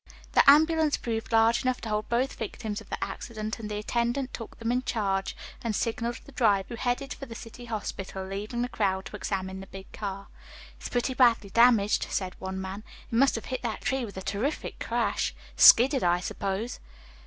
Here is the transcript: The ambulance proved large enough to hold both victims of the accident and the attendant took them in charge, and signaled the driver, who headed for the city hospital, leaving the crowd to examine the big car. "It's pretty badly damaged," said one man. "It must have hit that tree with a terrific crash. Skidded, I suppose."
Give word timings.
The 0.31 0.41
ambulance 0.49 0.97
proved 0.97 1.31
large 1.31 1.61
enough 1.61 1.79
to 1.81 1.89
hold 1.89 2.09
both 2.09 2.33
victims 2.33 2.81
of 2.81 2.89
the 2.89 2.97
accident 3.03 3.59
and 3.59 3.69
the 3.69 3.77
attendant 3.77 4.33
took 4.33 4.57
them 4.57 4.71
in 4.71 4.81
charge, 4.81 5.35
and 5.63 5.75
signaled 5.75 6.21
the 6.25 6.31
driver, 6.31 6.69
who 6.69 6.75
headed 6.75 7.13
for 7.13 7.27
the 7.27 7.35
city 7.35 7.65
hospital, 7.65 8.25
leaving 8.25 8.63
the 8.63 8.67
crowd 8.67 9.05
to 9.05 9.15
examine 9.15 9.59
the 9.59 9.67
big 9.67 9.91
car. 9.91 10.29
"It's 10.79 10.89
pretty 10.89 11.13
badly 11.13 11.51
damaged," 11.51 12.07
said 12.09 12.35
one 12.39 12.59
man. 12.59 12.83
"It 13.11 13.15
must 13.15 13.35
have 13.35 13.45
hit 13.45 13.61
that 13.61 13.81
tree 13.81 14.03
with 14.03 14.17
a 14.17 14.23
terrific 14.23 14.79
crash. 14.79 15.35
Skidded, 15.55 16.03
I 16.03 16.19
suppose." 16.19 16.79